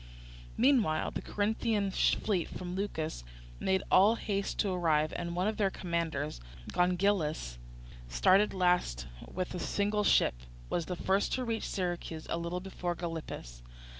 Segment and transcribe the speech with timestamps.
[0.57, 3.23] Meanwhile the Corinthian fleet from Leucas
[3.59, 6.41] made all haste to arrive; and one of their commanders,
[6.73, 7.59] Gongylus,
[8.07, 10.33] starting last with a single ship,
[10.71, 13.61] was the first to reach Syracuse, a little before Gylippus.